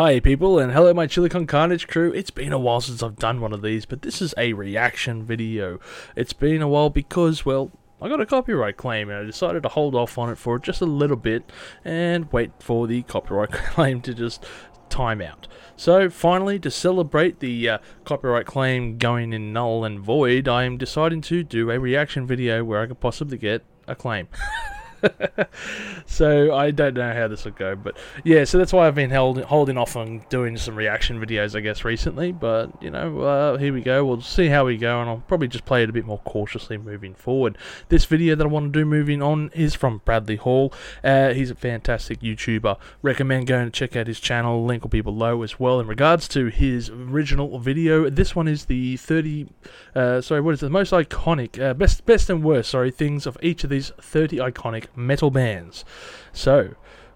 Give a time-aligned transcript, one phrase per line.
[0.00, 2.12] Hi, people, and hello, my Chilicon Carnage crew.
[2.12, 5.24] It's been a while since I've done one of these, but this is a reaction
[5.24, 5.80] video.
[6.14, 9.68] It's been a while because, well, I got a copyright claim and I decided to
[9.68, 11.50] hold off on it for just a little bit
[11.84, 14.44] and wait for the copyright claim to just
[14.88, 15.48] time out.
[15.74, 20.78] So finally, to celebrate the uh, copyright claim going in null and void, I am
[20.78, 24.28] deciding to do a reaction video where I could possibly get a claim.
[26.06, 29.10] so I don't know how this will go, but yeah, so that's why I've been
[29.10, 32.32] held, holding off on doing some reaction videos, I guess, recently.
[32.32, 34.04] But you know, uh, here we go.
[34.04, 36.78] We'll see how we go, and I'll probably just play it a bit more cautiously
[36.78, 37.58] moving forward.
[37.88, 40.72] This video that I want to do moving on is from Bradley Hall.
[41.02, 42.76] Uh, he's a fantastic YouTuber.
[43.02, 44.64] Recommend going to check out his channel.
[44.64, 45.80] Link will be below as well.
[45.80, 49.48] In regards to his original video, this one is the 30.
[49.94, 50.66] Uh, sorry, what is it?
[50.66, 52.70] The most iconic, uh, best, best and worst.
[52.70, 55.84] Sorry, things of each of these 30 iconic metal bands.
[56.32, 56.74] So,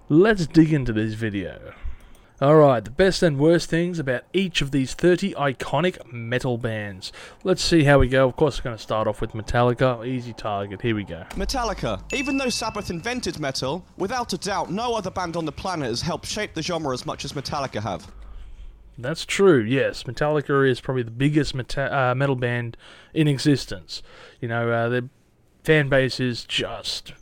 [0.09, 1.75] let's dig into this video.
[2.43, 7.13] Alright, the best and worst things about each of these 30 iconic metal bands.
[7.45, 8.27] Let's see how we go.
[8.27, 10.05] Of course, we're going to start off with Metallica.
[10.05, 10.83] Easy target.
[10.83, 11.25] Here we go.
[11.37, 12.03] Metallica.
[12.13, 16.03] Even though Sabbath invented metal, without a doubt, no other band on the planet has
[16.03, 18.11] helped shape the genre as much as Metallica have.
[18.99, 20.03] That's true, yes.
[20.03, 22.77] Metallica is probably the biggest meta- uh, metal band
[23.15, 24.03] in existence.
[24.41, 25.03] You know, uh, their
[25.63, 27.13] fan base is just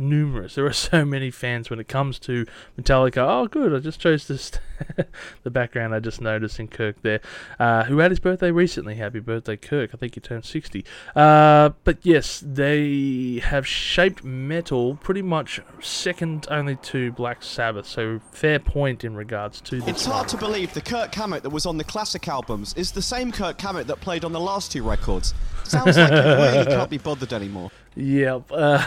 [0.00, 0.54] numerous.
[0.54, 2.46] There are so many fans when it comes to
[2.80, 3.18] Metallica.
[3.18, 3.74] Oh, good.
[3.74, 4.50] I just chose this.
[5.42, 7.20] the background I just noticed in Kirk there,
[7.58, 8.94] uh, who had his birthday recently.
[8.94, 9.90] Happy birthday, Kirk.
[9.92, 10.84] I think he turned 60.
[11.14, 17.86] Uh, but yes, they have shaped metal pretty much second only to Black Sabbath.
[17.86, 19.88] So fair point in regards to this.
[19.88, 23.02] It's hard to believe the Kirk Hammett that was on the classic albums is the
[23.02, 25.34] same Kirk Hammett that played on the last two records.
[25.64, 27.70] Sounds like he really can't be bothered anymore.
[27.96, 28.50] Yep.
[28.50, 28.86] Uh,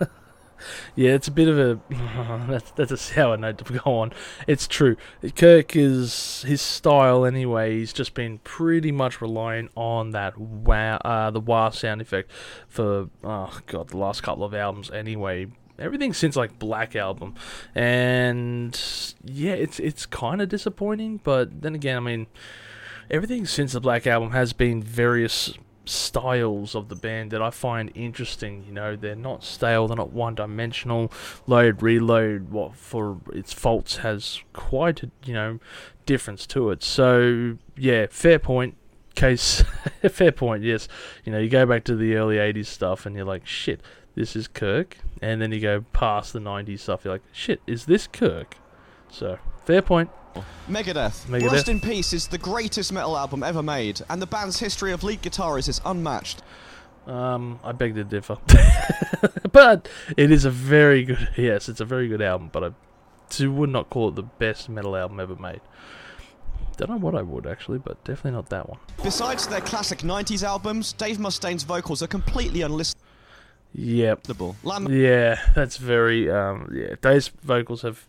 [0.94, 1.80] yeah, it's a bit of a
[2.48, 4.12] that's that's a sour note to go on.
[4.46, 4.96] It's true.
[5.34, 7.78] Kirk is his style anyway.
[7.78, 12.30] He's just been pretty much relying on that wow, uh, the wah sound effect
[12.68, 15.46] for oh god, the last couple of albums anyway.
[15.78, 17.34] Everything since like Black Album,
[17.74, 18.78] and
[19.24, 21.20] yeah, it's it's kind of disappointing.
[21.24, 22.26] But then again, I mean,
[23.10, 25.54] everything since the Black Album has been various
[25.84, 28.64] styles of the band that I find interesting.
[28.66, 31.12] You know, they're not stale, they're not one dimensional.
[31.46, 35.58] Load, reload, what for its faults has quite a, you know,
[36.06, 36.82] difference to it.
[36.82, 38.76] So, yeah, fair point.
[39.14, 39.62] Case,
[40.10, 40.88] fair point, yes.
[41.24, 43.80] You know, you go back to the early 80s stuff and you're like, shit,
[44.14, 44.98] this is Kirk.
[45.20, 48.56] And then you go past the 90s stuff, you're like, shit, is this Kirk?
[49.10, 50.10] So, fair point.
[50.68, 51.26] Megadeth.
[51.26, 51.50] Megadeth.
[51.50, 55.02] Rust in Peace is the greatest metal album ever made, and the band's history of
[55.02, 56.42] lead guitarists is unmatched.
[57.06, 58.38] Um, I beg to differ.
[59.52, 63.70] but it is a very good, yes, it's a very good album, but I would
[63.70, 65.60] not call it the best metal album ever made.
[66.76, 68.78] Don't know what I would actually, but definitely not that one.
[69.02, 72.96] Besides their classic 90s albums, Dave Mustaine's vocals are completely unlistenable.
[73.74, 74.26] Yep.
[74.88, 78.06] Yeah, that's very, um, yeah, Dave's vocals have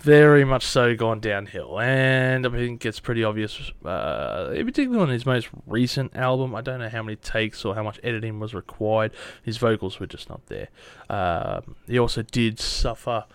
[0.00, 5.26] very much so gone downhill, and I think it's pretty obvious, uh, particularly on his
[5.26, 6.54] most recent album.
[6.54, 9.12] I don't know how many takes or how much editing was required.
[9.42, 10.68] His vocals were just not there.
[11.08, 13.26] Um, he also did suffer.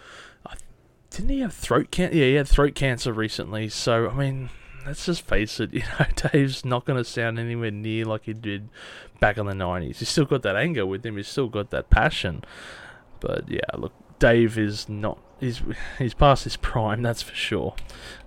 [1.11, 2.17] Didn't he have throat cancer?
[2.17, 3.69] Yeah, he had throat cancer recently.
[3.69, 4.49] So I mean,
[4.85, 5.69] let's just face it.
[5.73, 8.69] You know, Dave's not going to sound anywhere near like he did
[9.19, 9.97] back in the '90s.
[9.97, 11.17] He's still got that anger with him.
[11.17, 12.43] He's still got that passion.
[13.19, 15.61] But yeah, look, Dave is not he's
[15.97, 17.75] he's past his prime, that's for sure.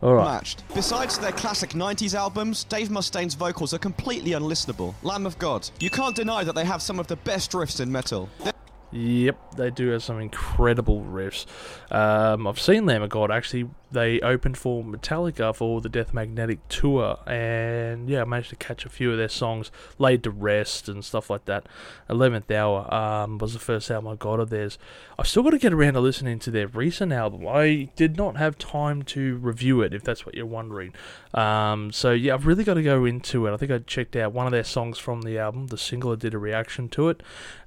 [0.03, 0.25] All right.
[0.25, 0.63] Matched.
[0.75, 4.95] Besides their classic 90s albums, Dave Mustaine's vocals are completely unlistenable.
[5.03, 5.69] Lamb of God.
[5.81, 8.29] You can't deny that they have some of the best riffs in metal.
[8.43, 8.53] They're
[8.91, 11.45] Yep, they do have some incredible riffs.
[11.91, 13.69] Um, I've seen Lamb of God actually.
[13.91, 18.85] They opened for Metallica for the Death Magnetic tour, and yeah, I managed to catch
[18.85, 21.67] a few of their songs, "Laid to Rest" and stuff like that.
[22.09, 24.79] Eleventh Hour um, was the first album I got of theirs.
[25.19, 27.47] I've still got to get around to listening to their recent album.
[27.47, 30.95] I did not have time to review it, if that's what you're wondering.
[31.33, 33.55] Um, so yeah, I've really got to go into it.
[33.55, 36.13] I think I checked out one of their songs from the album, the single.
[36.13, 37.23] I did a reaction to it,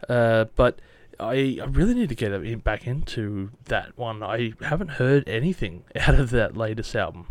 [0.08, 0.80] uh, but
[1.22, 4.24] I, I really need to get back into that one.
[4.24, 7.28] I haven't heard anything out of that latest album.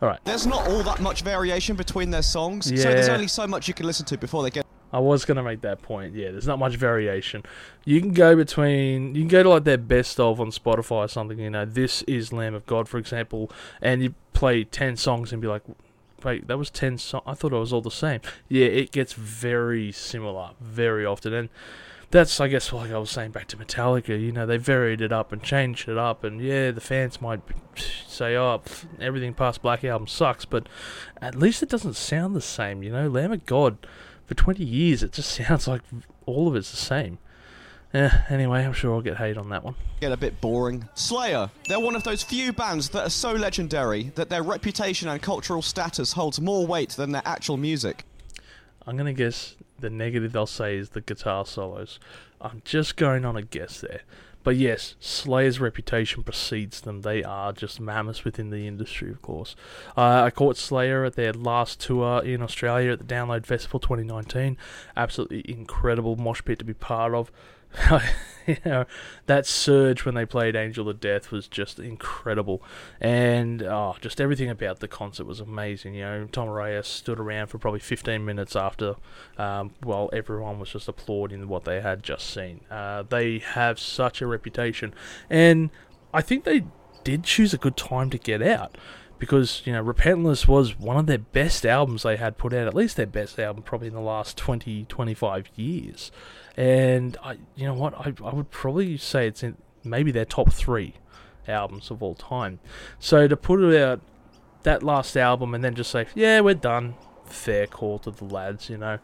[0.00, 0.20] All right.
[0.24, 2.78] There's not all that much variation between their songs, yeah.
[2.78, 4.64] so there's only so much you can listen to before they get.
[4.92, 6.14] I was gonna make that point.
[6.14, 7.42] Yeah, there's not much variation.
[7.84, 11.08] You can go between, you can go to like their best of on Spotify or
[11.08, 11.38] something.
[11.38, 13.50] You know, this is Lamb of God, for example,
[13.82, 15.62] and you play ten songs and be like,
[16.24, 17.24] wait, that was ten songs.
[17.26, 18.20] I thought it was all the same.
[18.48, 21.48] Yeah, it gets very similar very often, and
[22.10, 24.20] that's I guess like I was saying back to Metallica.
[24.20, 27.40] You know, they varied it up and changed it up, and yeah, the fans might
[28.06, 30.68] say, "Oh, pff, everything past Black Album sucks," but
[31.20, 32.82] at least it doesn't sound the same.
[32.82, 33.78] You know, Lamb of God
[34.26, 35.82] for 20 years, it just sounds like
[36.26, 37.18] all of it's the same.
[37.92, 39.74] Yeah, anyway, I'm sure I'll get hate on that one.
[40.00, 40.86] Get a bit boring.
[40.94, 41.50] Slayer.
[41.68, 45.62] They're one of those few bands that are so legendary that their reputation and cultural
[45.62, 48.04] status holds more weight than their actual music.
[48.86, 51.98] I'm going to guess the negative they'll say is the guitar solos.
[52.40, 54.02] I'm just going on a guess there.
[54.44, 57.02] But yes, Slayer's reputation precedes them.
[57.02, 59.56] They are just mammoths within the industry, of course.
[59.96, 64.56] Uh, I caught Slayer at their last tour in Australia at the Download Festival 2019.
[64.96, 67.30] Absolutely incredible mosh pit to be part of.
[68.48, 68.86] you know,
[69.26, 72.62] that surge when they played Angel of Death was just incredible,
[73.00, 75.94] and oh, just everything about the concert was amazing.
[75.94, 78.96] You know, Tom Araya stood around for probably 15 minutes after,
[79.36, 82.60] um, while everyone was just applauding what they had just seen.
[82.70, 84.94] Uh, they have such a reputation,
[85.28, 85.70] and
[86.12, 86.64] I think they
[87.04, 88.76] did choose a good time to get out
[89.18, 92.74] because you know repentless was one of their best albums they had put out at
[92.74, 96.10] least their best album probably in the last 20 25 years.
[96.56, 100.52] And i you know what i, I would probably say it's in maybe their top
[100.52, 100.94] three
[101.46, 102.60] albums of all time.
[102.98, 104.00] So to put it out
[104.64, 106.94] that last album and then just say yeah we're done.
[107.24, 108.98] Fair call to the lads you know.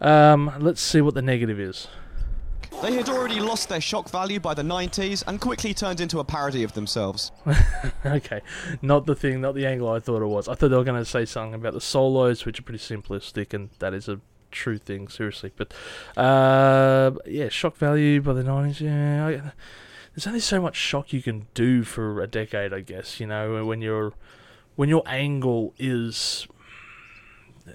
[0.00, 1.88] Um, let's see what the negative is
[2.82, 6.24] They had already lost their shock value by the 90s and quickly turned into a
[6.24, 7.32] parody of themselves.
[8.06, 8.42] okay,
[8.82, 10.48] not the thing, not the angle I thought it was.
[10.48, 13.54] I thought they were going to say something about the solos, which are pretty simplistic,
[13.54, 14.20] and that is a
[14.50, 15.52] true thing, seriously.
[15.56, 15.72] But
[16.16, 18.80] uh, yeah, shock value by the nineties.
[18.80, 19.52] Yeah, I,
[20.14, 23.20] there's only so much shock you can do for a decade, I guess.
[23.20, 24.14] You know, when your
[24.74, 26.46] when your angle is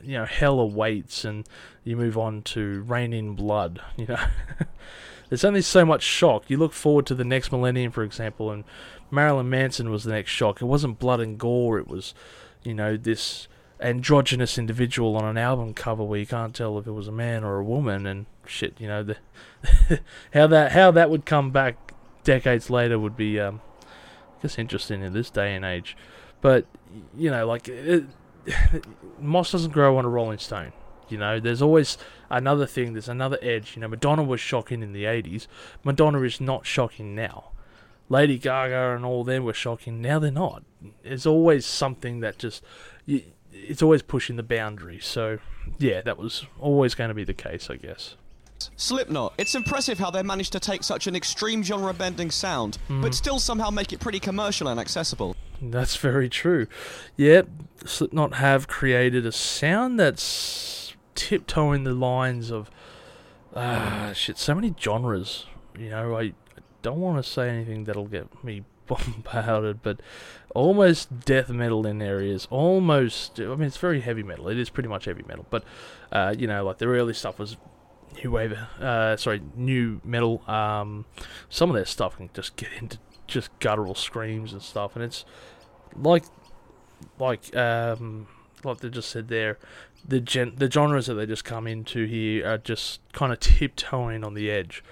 [0.04, 1.48] you know hell awaits, and
[1.84, 3.82] you move on to Reign in Blood.
[3.98, 4.20] You know.
[5.32, 6.50] There's only so much shock.
[6.50, 8.66] You look forward to the next millennium, for example, and
[9.10, 10.62] Marilyn Manson was the next shock.
[10.62, 11.80] It wasn't blood and gore.
[11.80, 12.14] It was,
[12.64, 13.48] you know, this
[13.80, 17.46] androgynous individual on an album cover where you can't tell if it was a man
[17.46, 18.74] or a woman, and shit.
[18.78, 19.18] You know, the
[20.34, 21.94] how that how that would come back
[22.26, 25.96] decades later would be, um, I guess, interesting in this day and age.
[26.42, 26.66] But
[27.16, 28.04] you know, like it,
[29.20, 30.74] moss doesn't grow on a rolling stone.
[31.10, 31.98] You know, there's always
[32.30, 33.76] another thing, there's another edge.
[33.76, 35.48] You know, Madonna was shocking in the 80s.
[35.84, 37.52] Madonna is not shocking now.
[38.10, 40.02] Lady Gaga and all them were shocking.
[40.02, 40.64] Now they're not.
[41.04, 42.64] There's always something that just.
[43.54, 45.00] It's always pushing the boundary.
[45.00, 45.40] So,
[45.78, 48.16] yeah, that was always going to be the case, I guess.
[48.76, 49.34] Slipknot.
[49.38, 53.02] It's impressive how they managed to take such an extreme genre bending sound, mm.
[53.02, 55.36] but still somehow make it pretty commercial and accessible.
[55.70, 56.68] That's very true.
[57.18, 57.48] Yep,
[57.86, 62.72] Slipknot have created a sound that's tiptoeing the lines of
[63.56, 64.38] ah shit.
[64.38, 65.46] So many genres.
[65.78, 66.34] You know, I,
[66.82, 70.00] don't want to say anything that'll get me bombarded, but
[70.56, 72.48] almost death metal in areas.
[72.50, 73.40] Almost.
[73.40, 74.50] I mean, it's very heavy metal.
[74.50, 75.64] It is pretty much heavy metal, but
[76.12, 77.58] uh, you know, like the early stuff was
[78.24, 78.54] new wave.
[78.80, 80.42] Uh, sorry, new metal.
[80.50, 81.06] Um,
[81.50, 82.98] some of their stuff can just get into
[83.32, 85.26] just guttural screams and stuff, and it's
[85.96, 86.24] like
[87.20, 88.28] like um
[88.64, 89.58] like they just said there,
[90.08, 94.24] the gen- the genres that they just come into here are just kind of tiptoeing
[94.24, 94.84] on the edge.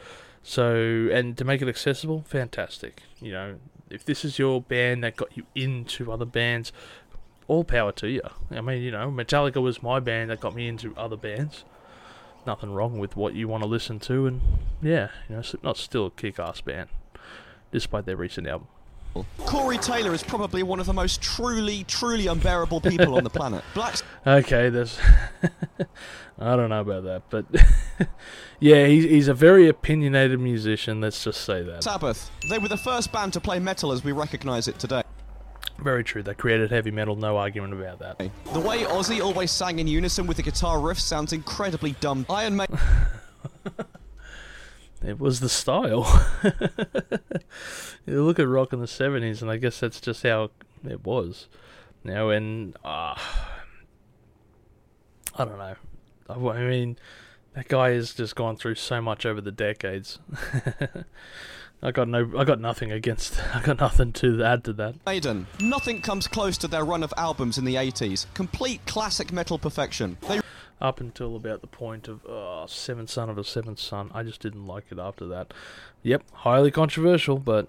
[0.41, 3.03] So, and to make it accessible, fantastic.
[3.21, 3.55] You know,
[3.89, 6.71] if this is your band that got you into other bands,
[7.47, 8.21] all power to you.
[8.49, 11.65] I mean, you know, Metallica was my band that got me into other bands.
[12.47, 14.41] Nothing wrong with what you want to listen to, and
[14.81, 16.89] yeah, you know, Slipknot's still a kick-ass band,
[17.71, 18.67] despite their recent album.
[19.39, 23.63] Corey Taylor is probably one of the most truly, truly unbearable people on the planet.
[23.73, 24.03] Black's.
[24.25, 24.99] Okay, there's.
[26.39, 27.45] I don't know about that, but
[28.59, 31.01] yeah, he's, he's a very opinionated musician.
[31.01, 31.83] Let's just say that.
[31.83, 32.31] Sabbath.
[32.49, 35.01] They were the first band to play metal as we recognise it today.
[35.79, 36.23] Very true.
[36.23, 37.15] They created heavy metal.
[37.15, 38.31] No argument about that.
[38.53, 42.25] The way Ozzy always sang in unison with the guitar riff sounds incredibly dumb.
[42.29, 42.77] Iron Maiden.
[45.03, 46.05] It was the style.
[48.05, 50.51] you look at rock in the seventies, and I guess that's just how
[50.87, 51.47] it was.
[52.03, 53.15] Now, and uh,
[55.35, 55.75] I don't know.
[56.29, 56.97] I mean,
[57.53, 60.19] that guy has just gone through so much over the decades.
[61.81, 63.39] I got no, I got nothing against.
[63.55, 64.95] I got nothing to add to that.
[65.05, 65.47] Maiden.
[65.61, 68.25] Nothing comes close to their run of albums in the '80s.
[68.33, 70.17] Complete classic metal perfection.
[70.27, 70.41] They
[70.81, 74.11] up until about the point of oh, Seventh Son of a Seventh Son.
[74.13, 75.53] I just didn't like it after that.
[76.03, 77.67] Yep, highly controversial, but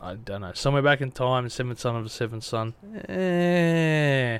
[0.00, 0.52] I don't know.
[0.54, 2.74] Somewhere back in time, Seventh Son of a Seventh Son.
[3.08, 4.38] Eh.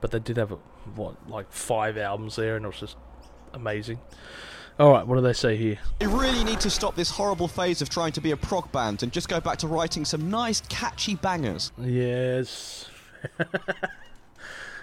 [0.00, 0.56] But they did have, a,
[0.94, 2.96] what, like five albums there, and it was just
[3.52, 4.00] amazing.
[4.78, 5.78] All right, what do they say here?
[5.98, 9.02] They really need to stop this horrible phase of trying to be a prog band
[9.02, 11.72] and just go back to writing some nice, catchy bangers.
[11.76, 12.88] Yes.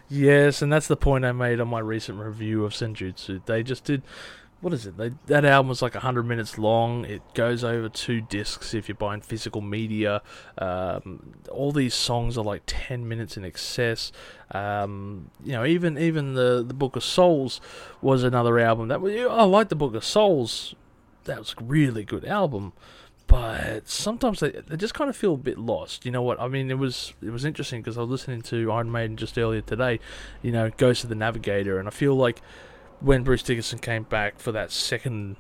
[0.10, 3.46] yes, and that's the point I made on my recent review of Senjutsu.
[3.46, 4.04] They just did.
[4.62, 4.98] What is it?
[4.98, 7.06] They, that album was like 100 minutes long.
[7.06, 10.22] It goes over two discs if you're buying physical media.
[10.58, 14.12] Um, all these songs are like 10 minutes in excess.
[14.52, 17.62] Um, you know, even even the, the Book of Souls
[18.02, 19.14] was another album that was.
[19.14, 20.74] I like the Book of Souls.
[21.26, 22.74] That was a really good album
[23.28, 26.06] but sometimes they, they just kind of feel a bit lost.
[26.06, 26.40] You know what?
[26.40, 29.38] I mean, it was it was interesting because I was listening to Iron Maiden just
[29.38, 30.00] earlier today.
[30.42, 32.42] You know, Ghost of the Navigator, and I feel like
[33.00, 35.38] when Bruce Dickinson came back for that second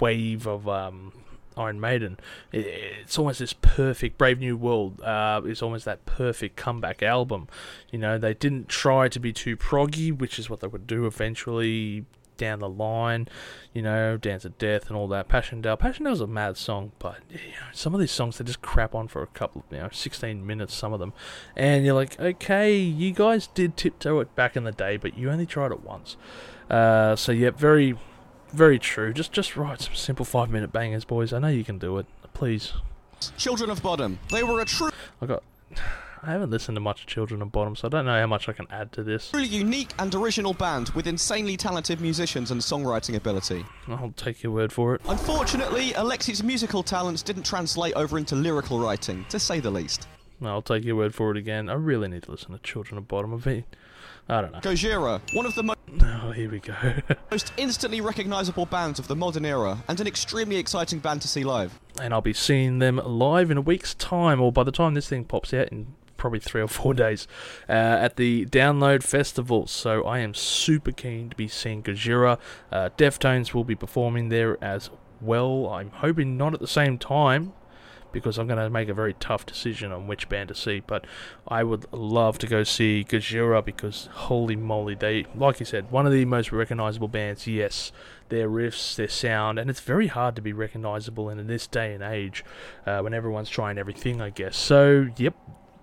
[0.00, 1.12] wave of um,
[1.56, 2.18] Iron Maiden,
[2.52, 5.00] it, it's almost this perfect Brave New World.
[5.00, 7.48] Uh, it's almost that perfect comeback album.
[7.90, 11.06] You know, they didn't try to be too proggy, which is what they would do
[11.06, 13.28] eventually down the line,
[13.72, 15.28] you know, Dance of Death and all that.
[15.28, 15.76] Passchendaele.
[15.76, 19.08] Passchendaele's a mad song, but you know, some of these songs they just crap on
[19.08, 21.12] for a couple, of you know, 16 minutes, some of them.
[21.56, 25.30] And you're like, okay, you guys did tiptoe it back in the day, but you
[25.30, 26.16] only tried it once.
[26.70, 27.96] Uh, so, yeah, very,
[28.52, 29.12] very true.
[29.12, 31.32] Just, just write some simple five minute bangers, boys.
[31.32, 32.06] I know you can do it.
[32.32, 32.72] Please.
[33.36, 34.18] Children of Bodom.
[34.30, 34.90] They were a true.
[35.20, 35.42] I got.
[36.26, 38.54] I haven't listened to much Children of Bodom, so I don't know how much I
[38.54, 39.30] can add to this.
[39.30, 43.66] Truly unique and original band with insanely talented musicians and songwriting ability.
[43.88, 45.02] I'll take your word for it.
[45.06, 50.08] Unfortunately, Alexi's musical talents didn't translate over into lyrical writing, to say the least.
[50.42, 51.68] I'll take your word for it again.
[51.68, 53.34] I really need to listen to Children of Bodom.
[53.34, 53.64] I've been,
[54.26, 54.60] I don't know.
[54.60, 55.78] Gojira, one of the most.
[56.26, 56.74] Oh, here we go.
[57.30, 61.44] most instantly recognizable bands of the modern era, and an extremely exciting band to see
[61.44, 61.78] live.
[62.00, 65.06] and I'll be seeing them live in a week's time, or by the time this
[65.08, 67.26] thing pops out in probably three or four days,
[67.68, 69.66] uh, at the Download Festival.
[69.66, 72.38] So I am super keen to be seeing Gojira.
[72.70, 74.90] Uh, Deftones will be performing there as
[75.20, 75.68] well.
[75.68, 77.52] I'm hoping not at the same time.
[78.12, 81.04] Because I'm going to make a very tough decision on which band to see, but
[81.48, 86.06] I would love to go see Gojira because holy moly, they, like you said, one
[86.06, 87.48] of the most recognizable bands.
[87.48, 87.90] Yes,
[88.28, 92.04] their riffs, their sound, and it's very hard to be recognizable in this day and
[92.04, 92.44] age
[92.86, 94.56] uh, when everyone's trying everything, I guess.
[94.56, 95.34] So, yep,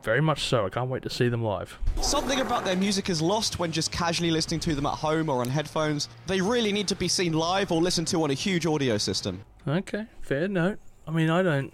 [0.04, 0.66] very much so.
[0.66, 1.78] I can't wait to see them live.
[2.02, 5.42] Something about their music is lost when just casually listening to them at home or
[5.42, 6.10] on headphones.
[6.28, 9.44] They really need to be seen live or listened to on a huge audio system.
[9.68, 10.80] Okay, fair note.
[11.08, 11.74] I mean, I don't.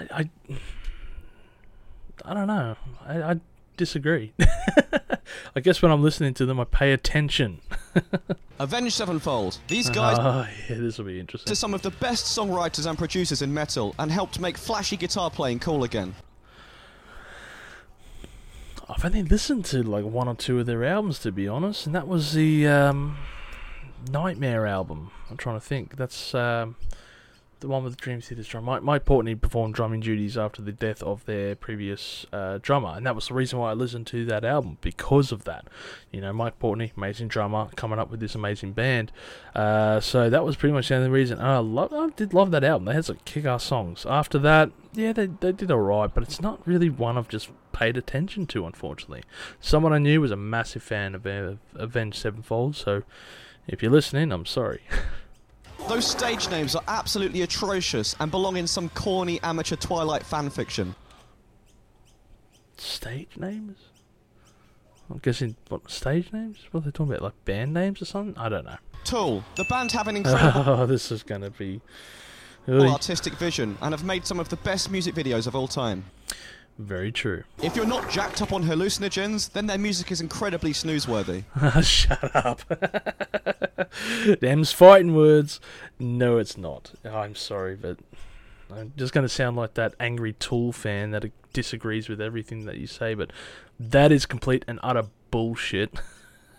[0.00, 0.06] I.
[0.10, 0.30] I,
[2.26, 2.76] I don't know.
[3.06, 3.40] I, I
[3.76, 4.32] disagree.
[5.56, 7.60] I guess when I'm listening to them, I pay attention.
[8.58, 9.58] Avenged Sevenfold.
[9.68, 11.48] These ah, guys Oh, yeah, this will be interesting.
[11.48, 15.30] To some of the best songwriters and producers in metal and helped make flashy guitar
[15.30, 16.14] playing cool again.
[18.88, 21.94] I've only listened to like one or two of their albums, to be honest, and
[21.94, 23.16] that was the um,
[24.10, 25.10] Nightmare album.
[25.30, 25.96] I'm trying to think.
[25.96, 26.76] That's um,
[27.64, 28.64] the one with the Dream Theater's drum.
[28.64, 33.06] Mike, Mike Portnoy performed drumming duties after the death of their previous uh, drummer, and
[33.06, 35.66] that was the reason why I listened to that album because of that.
[36.12, 39.10] You know, Mike Portnoy, amazing drummer, coming up with this amazing band.
[39.54, 41.40] Uh, so that was pretty much the only reason.
[41.40, 42.84] I love, I did love that album.
[42.84, 44.04] They had some kick-ass songs.
[44.06, 47.96] After that, yeah, they they did alright, but it's not really one I've just paid
[47.96, 49.22] attention to, unfortunately.
[49.58, 53.02] Someone I knew was a massive fan of uh, Avenged Sevenfold, so
[53.66, 54.82] if you're listening, I'm sorry.
[55.88, 60.94] Those stage names are absolutely atrocious and belong in some corny amateur Twilight fanfiction.
[62.76, 63.76] stage names?
[65.10, 66.58] I'm guessing what stage names?
[66.70, 67.22] What are they talking about?
[67.22, 68.36] Like band names or something?
[68.42, 68.76] I don't know.
[69.04, 71.80] Tool, the band have an incredible Oh, this is gonna be.
[72.66, 76.04] artistic vision and have made some of the best music videos of all time.
[76.78, 77.44] Very true.
[77.62, 81.44] If you're not jacked up on hallucinogens, then their music is incredibly snoozeworthy.
[81.84, 82.62] Shut up.
[84.40, 85.60] Them's fighting words.
[86.00, 86.92] No, it's not.
[87.04, 87.98] I'm sorry, but
[88.74, 92.76] I'm just going to sound like that angry Tool fan that disagrees with everything that
[92.76, 93.30] you say, but
[93.78, 95.94] that is complete and utter bullshit.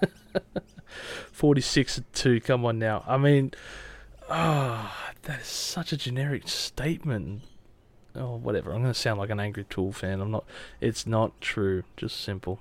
[1.32, 3.04] 46 2, come on now.
[3.06, 3.52] I mean,
[4.30, 7.42] ah, that is such a generic statement.
[8.16, 8.72] Oh, whatever.
[8.72, 10.22] I'm going to sound like an angry Tool fan.
[10.22, 10.46] I'm not.
[10.80, 11.84] It's not true.
[11.98, 12.60] Just simple.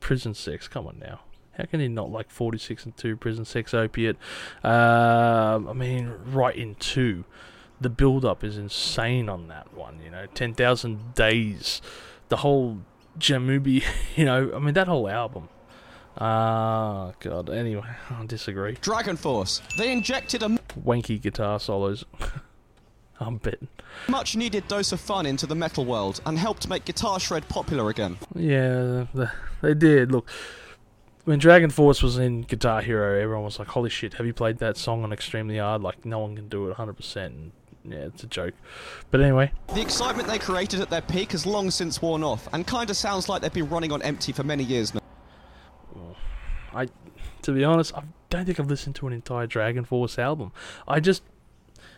[0.00, 0.68] Prison sex.
[0.68, 1.20] Come on now.
[1.56, 4.16] How can he not like 46 and 2 prison sex opiate?
[4.62, 7.24] Um, I mean, right in 2.
[7.80, 10.26] The build up is insane on that one, you know.
[10.34, 11.80] 10,000 days.
[12.28, 12.78] The whole
[13.18, 13.82] Jambi,
[14.16, 15.48] you know, I mean, that whole album.
[16.18, 17.50] Ah, God.
[17.50, 18.76] Anyway, I disagree.
[18.80, 20.48] Dragon Force, they injected a
[20.78, 22.04] Wanky guitar solos.
[23.20, 23.68] I'm betting.
[24.08, 27.88] much needed dose of fun into the metal world and helped make Guitar Shred popular
[27.90, 28.18] again.
[28.34, 29.28] Yeah, th-
[29.62, 30.12] they did.
[30.12, 30.28] Look,
[31.24, 34.58] when Dragon Force was in Guitar Hero, everyone was like, "Holy shit, have you played
[34.58, 35.82] that song on extremely hard?
[35.82, 37.52] Like, no one can do it 100." percent And
[37.92, 38.54] Yeah, it's a joke.
[39.10, 42.66] But anyway, The excitement they created at their peak has long since worn off, and
[42.66, 45.00] kinda sounds like they've been running on empty for many years now.
[46.74, 46.88] I,
[47.42, 50.52] to be honest, I don't think I've listened to an entire Dragon Force album.
[50.86, 51.22] I just,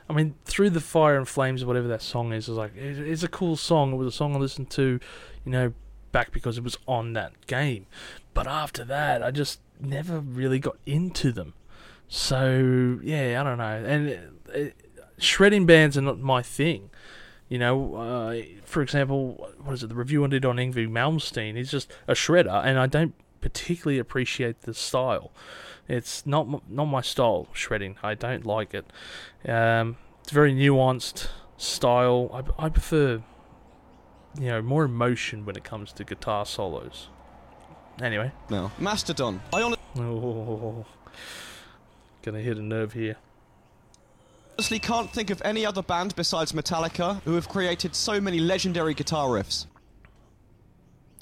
[0.09, 3.23] I mean, through the fire and flames, whatever that song is, is like it, it's
[3.23, 3.93] a cool song.
[3.93, 4.99] It was a song I listened to,
[5.45, 5.73] you know,
[6.13, 7.87] back because it was on that game.
[8.35, 11.55] But after that, I just never really got into them.
[12.09, 13.65] So yeah, I don't know.
[13.65, 14.75] And it, it,
[15.19, 16.91] shredding bands are not my thing.
[17.49, 19.89] You know, uh, for example, what is it?
[19.89, 21.57] The review I did on Yngwie Malmsteen.
[21.57, 25.33] is just a shredder, and I don't particularly appreciate the style.
[25.89, 27.97] It's not not my style shredding.
[28.03, 28.87] I don't like it.
[29.49, 32.31] Um, it's very nuanced style.
[32.59, 33.23] I, I prefer
[34.39, 37.09] you know more emotion when it comes to guitar solos.
[38.03, 38.71] Anyway, now.
[38.79, 39.41] Mastodon.
[39.53, 40.87] I oh,
[42.23, 43.17] gonna hit a nerve here.
[44.59, 48.95] honestly can't think of any other band besides Metallica who have created so many legendary
[48.95, 49.67] guitar riffs.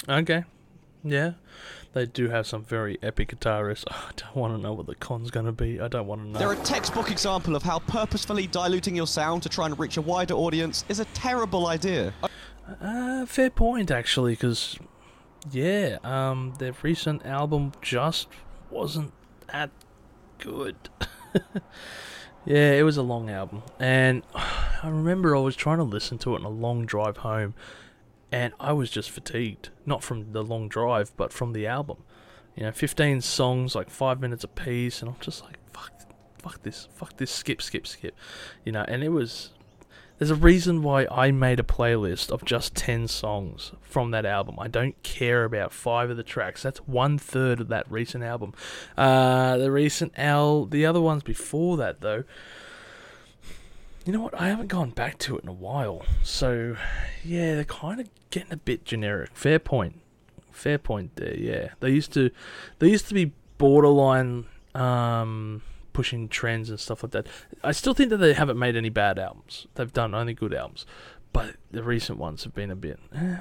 [0.08, 0.44] Okay,
[1.02, 1.32] yeah,
[1.96, 3.84] they do have some very epic guitarists.
[3.90, 5.80] I don't want to know what the con's gonna be.
[5.80, 6.38] I don't want to know.
[6.38, 10.02] They're a textbook example of how purposefully diluting your sound to try and reach a
[10.02, 12.12] wider audience is a terrible idea.
[12.82, 14.78] Uh, fair point, actually, because
[15.50, 18.28] yeah, um, their recent album just
[18.70, 19.12] wasn't
[19.50, 19.70] that
[20.38, 20.76] good.
[22.44, 26.34] yeah, it was a long album, and I remember I was trying to listen to
[26.34, 27.54] it on a long drive home,
[28.32, 29.70] and I was just fatigued.
[29.84, 31.98] Not from the long drive, but from the album.
[32.54, 35.92] You know, 15 songs, like five minutes a piece, and I'm just like, fuck,
[36.38, 38.16] fuck this, fuck this, skip, skip, skip.
[38.64, 39.50] You know, and it was
[40.18, 44.56] there's a reason why I made a playlist of just 10 songs from that album.
[44.58, 46.62] I don't care about five of the tracks.
[46.62, 48.54] That's one third of that recent album.
[48.96, 52.24] Uh, the recent L, the other ones before that, though,
[54.06, 54.40] you know what?
[54.40, 56.06] I haven't gone back to it in a while.
[56.22, 56.76] So,
[57.24, 59.30] yeah, they're kind of getting a bit generic.
[59.34, 60.00] Fair point.
[60.52, 61.70] Fair point there, yeah.
[61.80, 62.30] They used to,
[62.78, 65.60] they used to be borderline, um,
[65.92, 67.26] pushing trends and stuff like that.
[67.64, 69.66] I still think that they haven't made any bad albums.
[69.74, 70.86] They've done only good albums,
[71.32, 72.98] but the recent ones have been a bit.
[73.14, 73.36] eh.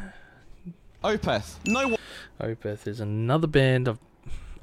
[1.04, 1.58] Opeth.
[1.68, 2.00] No one
[2.42, 4.00] Opeth is another band I've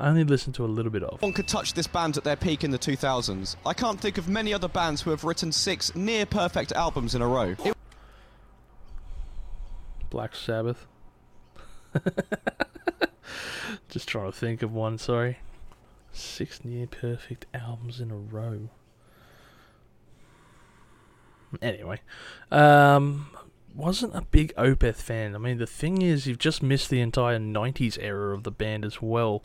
[0.02, 1.22] only listened to a little bit of.
[1.22, 3.56] One could touch this band at their peak in the 2000s.
[3.64, 7.22] I can't think of many other bands who have written six near perfect albums in
[7.22, 7.54] a row.
[7.64, 7.76] It
[10.10, 10.86] Black Sabbath.
[13.88, 14.98] Just trying to think of one.
[14.98, 15.38] Sorry,
[16.12, 18.68] six near perfect albums in a row.
[21.60, 22.00] Anyway,
[22.50, 23.26] um,
[23.74, 25.34] wasn't a big Opeth fan.
[25.34, 28.84] I mean, the thing is, you've just missed the entire '90s era of the band
[28.84, 29.42] as well,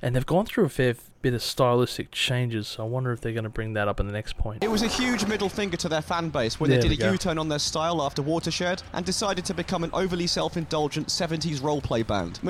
[0.00, 2.68] and they've gone through a fair bit of stylistic changes.
[2.68, 4.62] So I wonder if they're going to bring that up in the next point.
[4.62, 7.02] It was a huge middle finger to their fan base when There they did a
[7.02, 7.12] go.
[7.12, 12.06] U-turn on their style after Watershed and decided to become an overly self-indulgent 70s roleplay
[12.06, 12.40] band.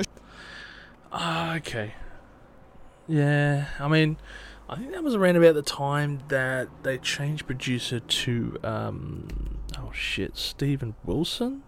[1.11, 1.93] Ah, okay.
[3.07, 4.17] Yeah, I mean,
[4.69, 9.56] I think that was around about the time that they changed producer to, um,
[9.87, 11.63] oh shit, Steven Wilson.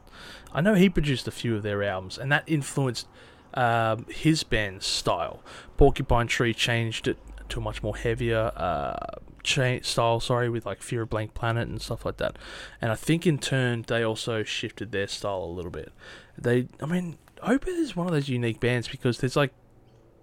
[0.51, 3.07] I know he produced a few of their albums, and that influenced
[3.53, 5.43] um, his band's style.
[5.77, 7.17] Porcupine Tree changed it
[7.49, 11.67] to a much more heavier uh, cha- style, sorry, with like Fear of Blank Planet
[11.67, 12.37] and stuff like that.
[12.81, 15.91] And I think in turn they also shifted their style a little bit.
[16.37, 19.53] They, I mean, Opeth is one of those unique bands because there's like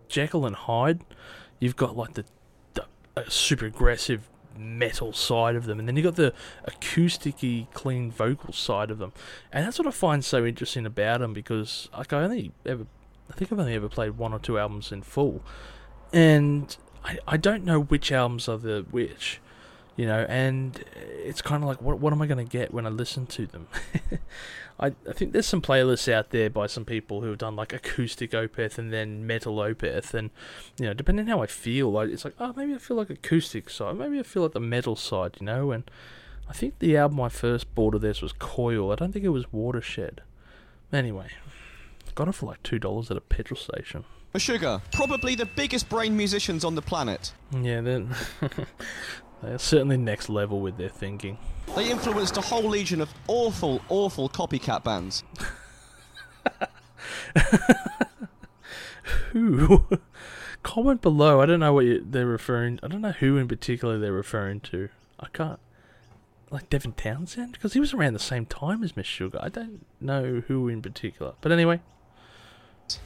[0.08, 1.02] Jekyll and Hyde.
[1.58, 2.24] You've got like the,
[2.74, 2.84] the
[3.16, 6.32] uh, super aggressive metal side of them, and then you got the
[6.68, 9.12] acousticy, clean vocal side of them,
[9.52, 12.86] and that's what I find so interesting about them because like I only ever,
[13.30, 15.42] I think I've only ever played one or two albums in full,
[16.12, 19.40] and I I don't know which albums are the which.
[19.96, 22.86] You know, and it's kind of like, what what am I going to get when
[22.86, 23.68] I listen to them?
[24.78, 27.72] I, I think there's some playlists out there by some people who have done like
[27.72, 30.30] acoustic Opeth and then metal Opeth, and
[30.78, 33.70] you know, depending how I feel, like it's like, oh, maybe I feel like acoustic
[33.70, 35.70] side, maybe I feel like the metal side, you know.
[35.70, 35.90] And
[36.48, 38.92] I think the album I first bought of this was Coil.
[38.92, 40.20] I don't think it was Watershed.
[40.92, 41.28] Anyway,
[42.14, 44.04] got it for like two dollars at a petrol station.
[44.36, 47.32] Sugar, probably the biggest brain musicians on the planet.
[47.58, 48.14] Yeah, then
[49.42, 51.38] they're certainly next level with their thinking.
[51.74, 55.24] They influenced a whole legion of awful, awful copycat bands.
[59.32, 59.86] Who?
[60.62, 61.40] Comment below.
[61.40, 62.80] I don't know what you, they're referring.
[62.82, 64.88] I don't know who in particular they're referring to.
[65.20, 65.60] I can't.
[66.50, 69.42] Like Devin Townsend, because he was around the same time as Meshuggah.
[69.42, 71.34] I don't know who in particular.
[71.40, 71.80] But anyway,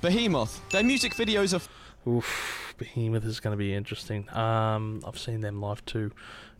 [0.00, 0.60] Behemoth.
[0.70, 1.62] Their music videos are
[2.06, 4.28] Oof, Behemoth is going to be interesting.
[4.34, 6.12] Um, I've seen them live too.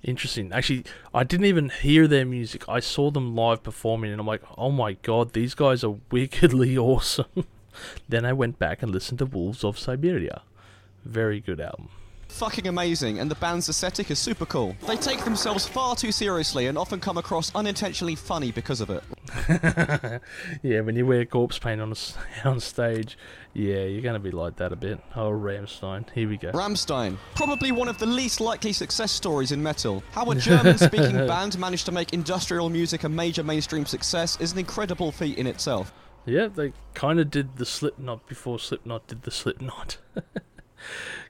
[0.03, 0.53] Interesting.
[0.53, 2.69] Actually, I didn't even hear their music.
[2.69, 6.77] I saw them live performing, and I'm like, oh my god, these guys are wickedly
[6.79, 7.47] awesome.
[8.09, 10.43] then I went back and listened to Wolves of Siberia.
[11.05, 11.89] Very good album.
[12.29, 14.77] fucking amazing, and the band's aesthetic is super cool.
[14.87, 19.03] They take themselves far too seriously and often come across unintentionally funny because of it.
[20.63, 21.93] yeah, when you wear corpse paint on
[22.45, 23.19] on stage,
[23.53, 25.01] yeah, you're going to be like that a bit.
[25.17, 26.09] Oh, Rammstein.
[26.11, 26.53] Here we go.
[26.53, 30.03] Rammstein, probably one of the least likely success stories in metal.
[30.13, 34.53] How a German speaking band managed to make industrial music a major mainstream success is
[34.53, 35.93] an incredible feat in itself.
[36.27, 39.99] Yeah, they kind of did the Slipknot before Slipknot did the Slipknot.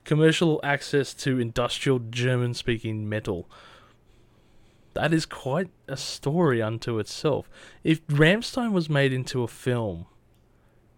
[0.05, 3.49] Commercial access to industrial German speaking metal.
[4.95, 7.49] That is quite a story unto itself.
[7.85, 10.07] If Rammstein was made into a film,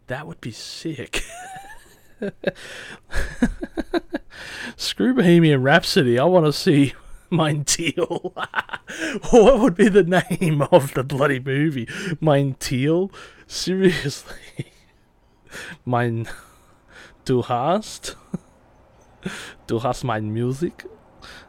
[0.07, 1.22] that would be sick.
[4.76, 6.94] Screw Bohemian Rhapsody, I want to see
[7.31, 8.33] Mein Teil.
[9.31, 11.88] what would be the name of the bloody movie?
[12.20, 13.11] Mein Teil?
[13.46, 14.72] Seriously?
[15.85, 16.28] Mein.
[17.24, 18.16] Du hast?
[19.66, 20.85] Du hast mein Music?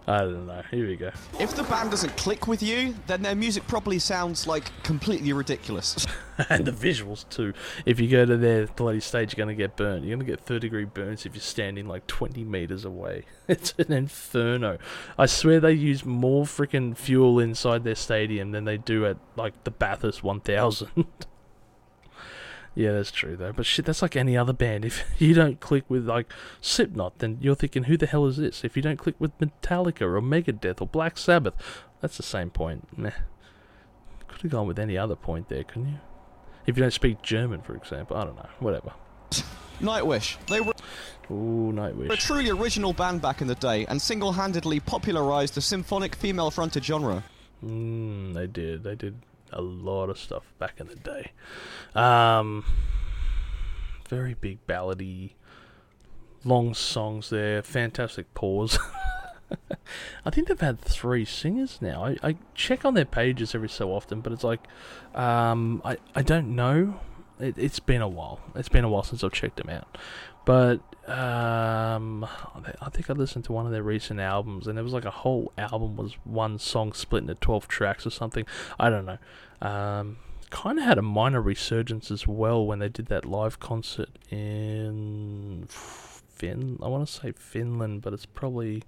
[0.07, 0.61] I don't know.
[0.69, 1.11] Here we go.
[1.39, 6.05] If the band doesn't click with you, then their music probably sounds like completely ridiculous.
[6.49, 7.53] and the visuals too.
[7.85, 10.03] If you go to their bloody stage, you're gonna get burnt.
[10.03, 13.25] You're gonna get third degree burns if you're standing like 20 meters away.
[13.45, 14.77] It's an inferno.
[15.17, 19.65] I swear they use more freaking fuel inside their stadium than they do at like
[19.65, 20.89] the Bathurst 1000.
[22.75, 23.51] yeah, that's true though.
[23.51, 24.86] But shit, that's like any other band.
[24.86, 26.31] If you don't click with like
[26.62, 28.63] Slipknot, then you're thinking, who the hell is this?
[28.63, 31.53] If you don't click with Metallica or Megadeth or Black Sabbath,
[32.01, 32.97] that's the same point.
[32.97, 33.12] Meh.
[34.27, 35.99] Could have gone with any other point there, couldn't you?
[36.65, 38.17] If you don't speak German, for example.
[38.17, 38.49] I don't know.
[38.59, 38.93] Whatever.
[39.79, 40.38] Nightwish.
[40.47, 40.73] They were
[41.31, 41.71] Ooh,
[42.09, 46.51] a truly original band back in the day and single handedly popularized the symphonic female
[46.51, 47.23] fronted genre.
[47.63, 48.83] Mm, they did.
[48.83, 49.21] They did
[49.53, 51.31] a lot of stuff back in the day.
[51.95, 52.65] Um,
[54.09, 55.31] very big ballady,
[56.43, 57.61] long songs there.
[57.61, 58.77] Fantastic pause.
[60.25, 62.05] I think they've had three singers now.
[62.05, 64.61] I, I check on their pages every so often, but it's like,
[65.13, 66.99] um, I, I don't know.
[67.43, 68.39] It, it's been a while.
[68.56, 69.97] It's been a while since I've checked them out.
[70.45, 70.79] But
[71.10, 72.25] um,
[72.82, 75.12] I think I listened to one of their recent albums, and it was like a
[75.12, 78.45] whole album was one song split into twelve tracks or something.
[78.79, 79.17] I don't know.
[79.62, 80.17] Um,
[80.49, 85.65] kind of had a minor resurgence as well when they did that live concert in
[85.67, 86.77] Fin.
[86.82, 88.84] I want to say Finland, but it's probably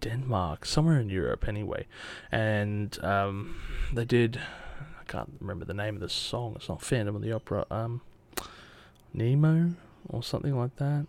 [0.00, 1.86] Denmark, somewhere in Europe anyway.
[2.30, 3.56] And um,
[3.92, 4.40] they did.
[5.08, 6.52] Can't remember the name of the song.
[6.56, 7.66] It's not Phantom of the Opera.
[7.70, 8.02] Um,
[9.14, 9.72] Nemo
[10.08, 11.06] or something like that.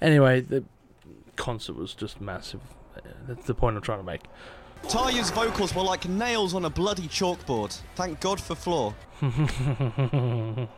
[0.00, 0.64] Anyway, the
[1.36, 2.60] concert was just massive.
[3.26, 4.22] That's the point I'm trying to make.
[4.84, 7.78] Tarja's vocals were like nails on a bloody chalkboard.
[7.96, 8.94] Thank God for Floor.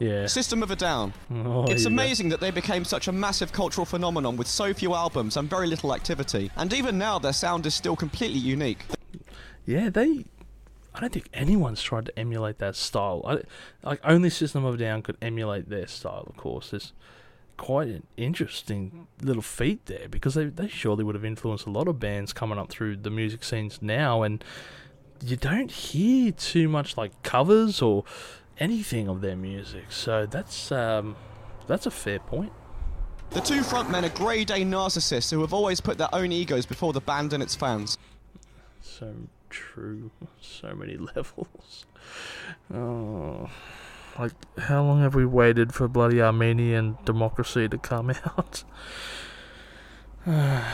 [0.00, 0.26] yeah.
[0.26, 1.12] System of a Down.
[1.30, 1.88] Oh, It's go.
[1.88, 5.66] amazing that they became such a massive cultural phenomenon with so few albums and very
[5.68, 6.50] little activity.
[6.56, 8.84] And even now, their sound is still completely unique.
[9.64, 10.24] Yeah, they.
[10.94, 13.22] I don't think anyone's tried to emulate that style.
[13.26, 13.42] I,
[13.86, 16.26] like only System of a Down could emulate their style.
[16.28, 16.92] Of course, it's
[17.56, 21.88] quite an interesting little feat there because they they surely would have influenced a lot
[21.88, 24.44] of bands coming up through the music scenes now, and
[25.24, 28.04] you don't hear too much like covers or
[28.58, 29.84] anything of their music.
[29.90, 31.16] So that's um
[31.66, 32.52] that's a fair point.
[33.30, 36.92] The two frontmen are grade A narcissists who have always put their own egos before
[36.92, 37.96] the band and its fans.
[38.82, 39.14] So
[39.52, 40.10] true.
[40.40, 41.86] So many levels.
[42.72, 43.48] Oh.
[44.18, 48.64] Like, how long have we waited for bloody Armenian democracy to come out?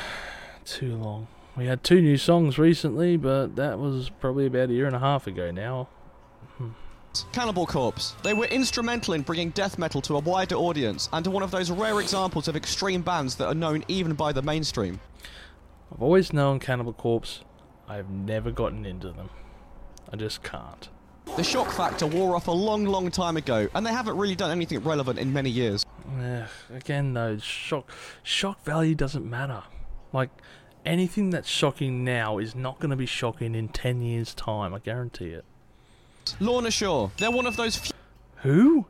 [0.64, 1.28] Too long.
[1.56, 5.00] We had two new songs recently, but that was probably about a year and a
[5.00, 5.88] half ago now.
[6.56, 6.70] Hmm.
[7.32, 8.14] Cannibal Corpse.
[8.22, 11.50] They were instrumental in bringing death metal to a wider audience and are one of
[11.50, 15.00] those rare examples of extreme bands that are known even by the mainstream.
[15.92, 17.40] I've always known Cannibal Corpse.
[17.88, 19.30] I've never gotten into them.
[20.12, 20.88] I just can't.
[21.36, 24.50] The shock factor wore off a long, long time ago, and they haven't really done
[24.50, 25.84] anything relevant in many years.
[26.20, 27.90] Eh, again, though, shock
[28.22, 29.62] shock value doesn't matter.
[30.12, 30.30] Like
[30.84, 34.74] anything that's shocking now is not going to be shocking in ten years' time.
[34.74, 35.44] I guarantee it.
[36.40, 37.10] Lorna Shore.
[37.18, 37.92] They're one of those Few
[38.38, 38.86] Who?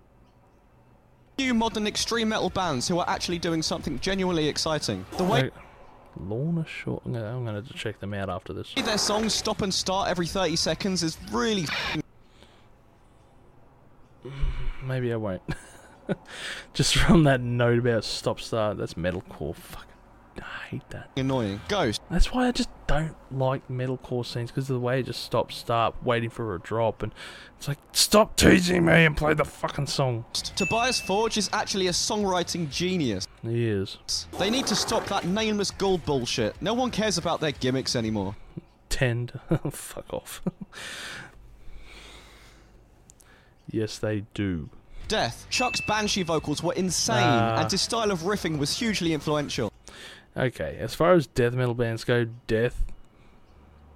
[1.38, 5.06] few modern extreme metal bands who are actually doing something genuinely exciting.
[5.18, 5.52] The way Wait,
[6.20, 7.00] Lorna Shore.
[7.04, 8.72] I'm gonna, I'm gonna check them out after this.
[8.74, 11.66] their songs stop and start every 30 seconds is really
[14.84, 15.42] Maybe I won't.
[16.74, 19.54] Just from that note about stop start, that's metalcore.
[19.54, 19.86] Fuck,
[20.40, 21.10] I hate that.
[21.16, 21.60] annoying.
[21.68, 22.00] Ghost.
[22.10, 25.56] That's why I just don't like metalcore scenes because of the way it just stops,
[25.56, 27.12] start, waiting for a drop, and
[27.58, 30.24] it's like stop teasing me and play the fucking song.
[30.56, 33.26] Tobias Forge is actually a songwriting genius.
[33.42, 33.98] He is
[34.38, 36.60] They need to stop that nameless ghoul bullshit.
[36.62, 38.36] No one cares about their gimmicks anymore.
[38.88, 39.38] tend.
[39.70, 40.42] Fuck off.
[43.70, 44.70] yes, they do.
[45.08, 45.46] Death.
[45.50, 47.60] Chuck's banshee vocals were insane, Ah.
[47.62, 49.72] and his style of riffing was hugely influential.
[50.38, 52.84] Okay, as far as death metal bands go, Death,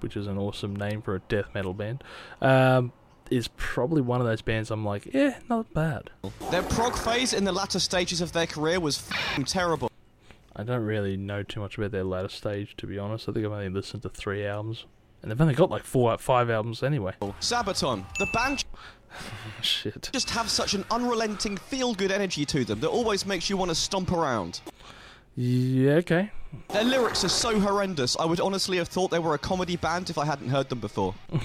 [0.00, 2.02] which is an awesome name for a death metal band,
[2.40, 2.92] um,
[3.31, 6.11] is probably one of those bands I'm like, yeah, not bad.
[6.50, 9.88] Their prog phase in the latter stages of their career was fing terrible.
[10.55, 13.28] I don't really know too much about their latter stage, to be honest.
[13.28, 14.85] I think I've only listened to three albums,
[15.22, 17.14] and they've only got like four, five albums anyway.
[17.40, 18.05] Sabaton.
[18.18, 18.64] The band
[19.62, 20.11] Shit.
[20.12, 23.74] just have such an unrelenting, feel-good energy to them that always makes you want to
[23.74, 24.61] stomp around.
[25.37, 26.31] Yeah, okay.
[26.68, 30.11] Their lyrics are so horrendous, I would honestly have thought they were a comedy band
[30.11, 31.14] if I hadn't heard them before.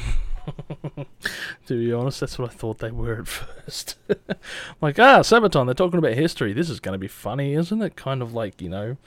[1.67, 3.95] To be honest, that's what I thought they were at first.
[4.81, 6.53] like, ah, Sabaton, they're talking about history.
[6.53, 7.95] This is going to be funny, isn't it?
[7.95, 8.97] Kind of like, you know,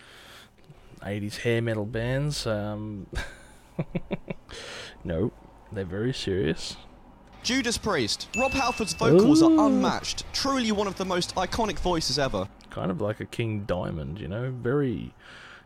[1.00, 2.46] 80s hair metal bands.
[2.46, 3.06] Um,
[5.04, 5.32] no,
[5.72, 6.76] they're very serious.
[7.42, 8.28] Judas Priest.
[8.36, 9.58] Rob Halford's vocals Ooh.
[9.58, 10.24] are unmatched.
[10.34, 12.46] Truly one of the most iconic voices ever.
[12.70, 14.50] Kind of like a King Diamond, you know?
[14.50, 15.12] Very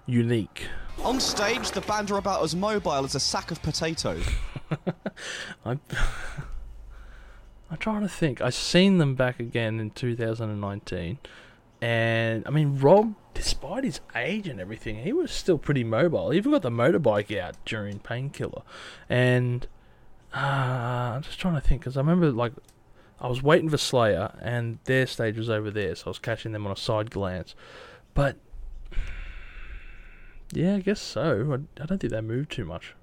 [0.07, 0.69] unique.
[1.03, 4.27] On stage, the band are about as mobile as a sack of potatoes.
[5.64, 5.81] I'm,
[7.71, 8.40] I'm trying to think.
[8.40, 11.19] I've seen them back again in 2019,
[11.81, 16.31] and I mean, Rob, despite his age and everything, he was still pretty mobile.
[16.31, 18.62] He even got the motorbike out during Painkiller,
[19.09, 19.67] and
[20.35, 20.38] uh,
[21.17, 22.53] I'm just trying to think because I remember like
[23.20, 26.53] I was waiting for Slayer, and their stage was over there, so I was catching
[26.53, 27.55] them on a side glance,
[28.14, 28.37] but.
[30.53, 31.59] Yeah, I guess so.
[31.79, 32.94] I, I don't think they moved too much.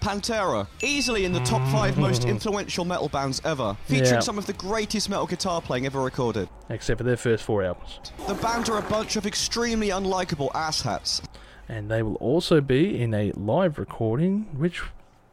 [0.00, 4.20] Pantera, easily in the top five most influential metal bands ever, featuring Yeah.
[4.20, 6.48] some of the greatest metal guitar playing ever recorded.
[6.68, 8.00] Except for their first four albums.
[8.26, 11.22] The band are a bunch of extremely unlikable asshats.
[11.68, 14.82] and they will also be in a live recording, which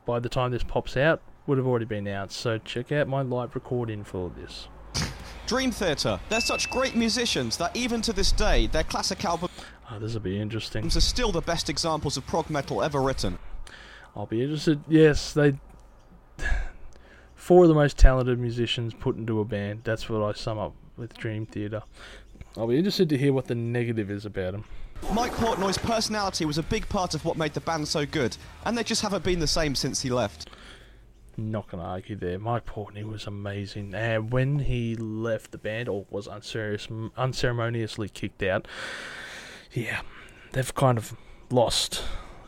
[0.05, 2.31] by the time this pops out would have already been out.
[2.31, 4.67] So check out my live recording for this.
[5.47, 9.51] Dream Theater, they're such great musicians that even to this day, their classic albums
[9.91, 10.85] Oh, ah, this will be interesting.
[10.85, 13.39] are still the best examples of prog metal ever written.
[14.15, 14.83] I'll be interested.
[14.87, 15.55] Yes, they
[17.35, 19.81] four of the most talented musicians put into a band.
[19.83, 21.81] That's what I sum up with Dream Theater.
[22.55, 24.65] I'll be interested to hear what the negative is about them.
[25.13, 28.77] Mike Portnoy's personality was a big part of what made the band so good, and
[28.77, 30.49] they just haven't been the same since he left.
[31.39, 32.37] Not gonna argue there.
[32.37, 38.67] Mike Portnoy was amazing, and when he left the band or was unceremoniously kicked out,
[39.71, 40.01] yeah,
[40.51, 41.15] they've kind of
[41.49, 42.03] lost,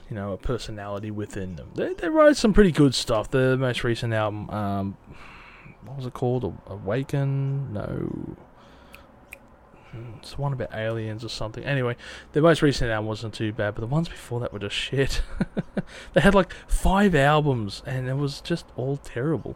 [0.10, 1.72] you know, a personality within them.
[1.76, 3.32] They they wrote some pretty good stuff.
[3.32, 4.98] The most recent album, um,
[5.86, 6.44] what was it called?
[6.68, 7.74] Awaken?
[7.74, 8.38] No.
[10.20, 11.64] It's one about aliens or something.
[11.64, 11.96] Anyway,
[12.32, 15.22] the most recent album wasn't too bad, but the ones before that were just shit.
[16.14, 19.56] they had like five albums, and it was just all terrible.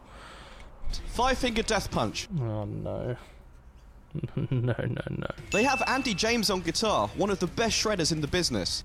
[1.08, 2.28] Five Finger Death Punch.
[2.40, 3.16] Oh no.
[4.36, 5.28] no, no, no.
[5.52, 8.84] They have Andy James on guitar, one of the best shredders in the business.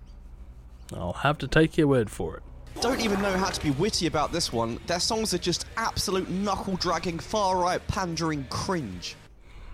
[0.93, 2.43] I'll have to take your word for it.
[2.81, 4.81] Don't even know how to be witty about this one.
[4.87, 9.17] Their songs are just absolute knuckle dragging, far right pandering cringe.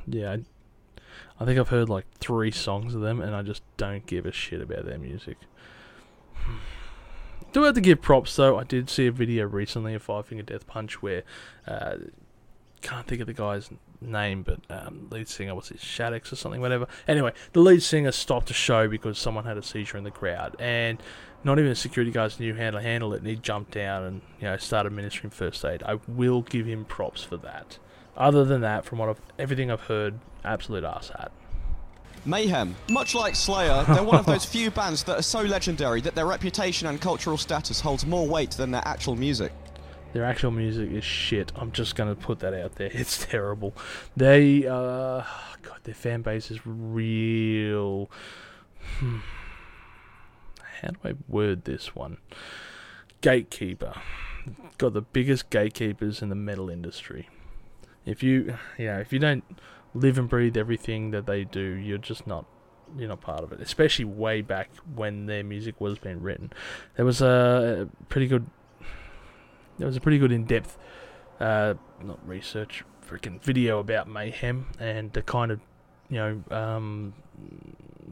[0.06, 0.38] Yeah, I,
[1.38, 4.32] I think I've heard like three songs of them, and I just don't give a
[4.32, 5.38] shit about their music.
[7.52, 8.58] Do have to give props though.
[8.58, 11.22] I did see a video recently of Five Finger Death Punch where
[11.66, 11.96] uh,
[12.82, 13.70] can't think of the guy's
[14.00, 16.86] name, but um, lead singer was it Shaddix or something, whatever.
[17.08, 20.56] Anyway, the lead singer stopped the show because someone had a seizure in the crowd,
[20.58, 21.02] and
[21.44, 24.22] not even the security guys knew how to handle it, and he jumped down and
[24.40, 25.82] you know started ministering first aid.
[25.82, 27.78] I will give him props for that.
[28.16, 31.32] Other than that, from what I've everything I've heard, absolute arse hat.
[32.26, 32.74] Mayhem.
[32.90, 36.26] Much like Slayer, they're one of those few bands that are so legendary that their
[36.26, 39.52] reputation and cultural status holds more weight than their actual music.
[40.12, 41.52] Their actual music is shit.
[41.54, 42.90] I'm just gonna put that out there.
[42.94, 43.74] It's terrible.
[44.16, 45.22] They, uh,
[45.62, 48.10] God, their fan base is real.
[48.98, 49.18] Hmm.
[50.80, 52.18] How do I word this one?
[53.20, 53.94] Gatekeeper.
[54.78, 57.28] Got the biggest gatekeepers in the metal industry.
[58.04, 59.44] If you, know, if you don't
[59.94, 62.46] live and breathe everything that they do, you're just not
[62.96, 63.60] you're not part of it.
[63.60, 66.52] Especially way back when their music was being written,
[66.96, 68.46] there was a pretty good
[69.78, 70.78] there was a pretty good in-depth,
[71.38, 75.60] uh, not research, freaking video about Mayhem and the kind of
[76.08, 77.14] you know um,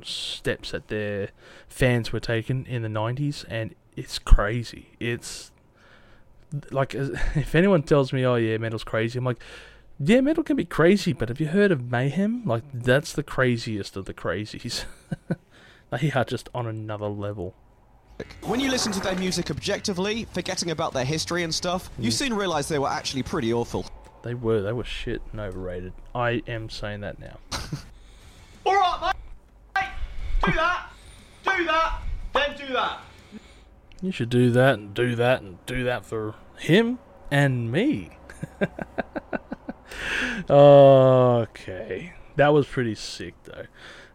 [0.02, 1.30] steps that their
[1.68, 4.90] fans were taking in the '90s, and it's crazy.
[5.00, 5.52] It's
[6.70, 9.42] like if anyone tells me, "Oh yeah, metal's crazy," I'm like,
[9.98, 12.44] "Yeah, metal can be crazy, but have you heard of Mayhem?
[12.44, 14.84] Like that's the craziest of the crazies.
[15.90, 17.54] they are just on another level."
[18.42, 22.32] When you listen to their music objectively, forgetting about their history and stuff, you soon
[22.32, 23.86] realise they were actually pretty awful.
[24.22, 24.62] They were.
[24.62, 25.92] They were shit and overrated.
[26.14, 27.38] I am saying that now.
[28.66, 29.12] All right,
[29.74, 29.84] mate.
[30.44, 30.90] Do that.
[31.44, 32.02] Do that.
[32.32, 33.00] Then do that.
[34.00, 36.98] You should do that and do that and do that for him
[37.30, 38.10] and me.
[40.50, 42.12] okay.
[42.36, 43.66] That was pretty sick, though.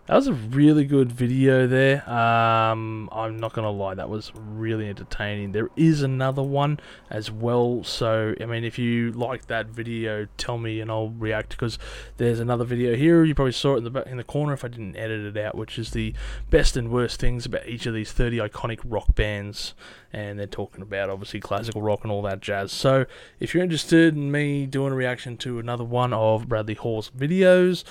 [0.09, 1.97] That was a really good video there.
[2.09, 5.51] Um, I'm not gonna lie, that was really entertaining.
[5.51, 6.79] There is another one
[7.11, 7.83] as well.
[7.83, 11.77] So I mean, if you like that video, tell me and I'll react because
[12.17, 13.23] there's another video here.
[13.23, 15.39] You probably saw it in the back, in the corner if I didn't edit it
[15.39, 16.15] out, which is the
[16.49, 19.75] best and worst things about each of these 30 iconic rock bands,
[20.11, 22.71] and they're talking about obviously classical rock and all that jazz.
[22.71, 23.05] So
[23.39, 27.83] if you're interested in me doing a reaction to another one of Bradley Hall's videos,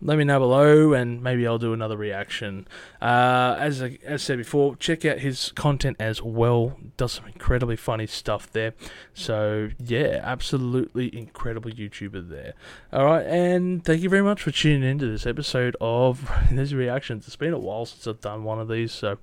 [0.00, 2.68] let me know below and maybe I'll do another reaction.
[3.02, 6.78] Uh, as I as said before, check out his content as well.
[6.96, 8.74] Does some incredibly funny stuff there.
[9.12, 12.54] So yeah, absolutely incredible YouTuber there.
[12.92, 17.26] All right, and thank you very much for tuning into this episode of these reactions.
[17.26, 19.18] It's been a while since I've done one of these, so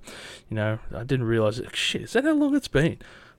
[0.50, 1.74] you know I didn't realize it.
[1.74, 2.98] Shit, is that how long it's been?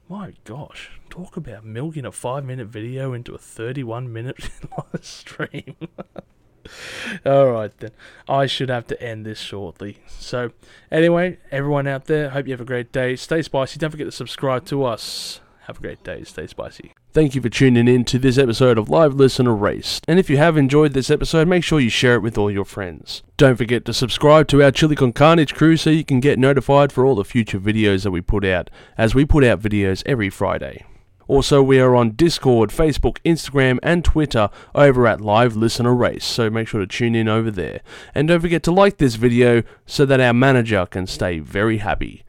[0.09, 4.49] My gosh, talk about milking a five minute video into a 31 minute
[4.93, 5.75] live stream.
[7.25, 7.91] All right, then.
[8.27, 9.97] I should have to end this shortly.
[10.07, 10.51] So,
[10.91, 13.15] anyway, everyone out there, hope you have a great day.
[13.15, 13.79] Stay spicy.
[13.79, 15.39] Don't forget to subscribe to us.
[15.67, 16.23] Have a great day.
[16.23, 16.93] Stay spicy.
[17.11, 20.05] Thank you for tuning in to this episode of Live Listen Erased.
[20.07, 22.63] And if you have enjoyed this episode, make sure you share it with all your
[22.63, 23.23] friends.
[23.37, 26.91] Don't forget to subscribe to our Chili Con Carnage crew so you can get notified
[26.91, 30.29] for all the future videos that we put out, as we put out videos every
[30.29, 30.85] Friday.
[31.27, 36.49] Also, we are on Discord, Facebook, Instagram, and Twitter over at Live Listener Race, so
[36.49, 37.81] make sure to tune in over there.
[38.15, 42.23] And don't forget to like this video so that our manager can stay very happy.